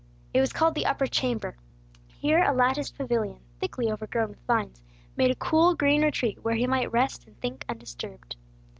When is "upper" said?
0.87-1.05